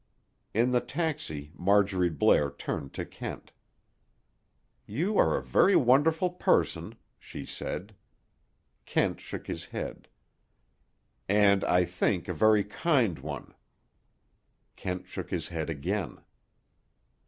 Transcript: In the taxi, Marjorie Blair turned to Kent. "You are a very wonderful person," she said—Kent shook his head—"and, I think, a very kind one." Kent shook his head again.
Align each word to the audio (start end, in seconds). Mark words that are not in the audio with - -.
In 0.51 0.71
the 0.71 0.81
taxi, 0.81 1.51
Marjorie 1.53 2.09
Blair 2.09 2.49
turned 2.49 2.91
to 2.93 3.05
Kent. 3.05 3.51
"You 4.87 5.15
are 5.19 5.37
a 5.37 5.43
very 5.43 5.75
wonderful 5.75 6.31
person," 6.31 6.95
she 7.19 7.45
said—Kent 7.45 9.19
shook 9.21 9.45
his 9.45 9.67
head—"and, 9.67 11.63
I 11.63 11.85
think, 11.85 12.27
a 12.27 12.33
very 12.33 12.63
kind 12.63 13.19
one." 13.19 13.53
Kent 14.75 15.07
shook 15.07 15.29
his 15.29 15.49
head 15.49 15.69
again. 15.69 16.17